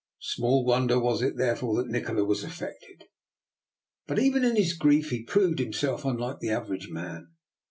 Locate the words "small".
0.23-0.65